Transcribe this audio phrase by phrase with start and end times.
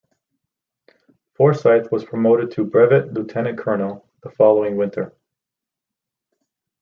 [1.35, 5.13] Forsyth was promoted to brevet Lieutenant Colonel the following winter.